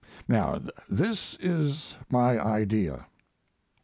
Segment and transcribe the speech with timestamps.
[0.27, 0.59] Now
[0.89, 3.05] this is my idea: 1.